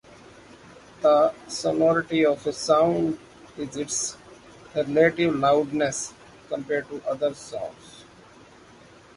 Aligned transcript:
The 1.01 1.31
sonority 1.47 2.25
of 2.25 2.47
a 2.47 2.53
sound 2.53 3.19
is 3.55 3.77
its 3.77 4.17
relative 4.75 5.35
loudness 5.35 6.11
compared 6.49 6.89
to 6.89 7.07
other 7.07 7.35
sounds. 7.35 8.03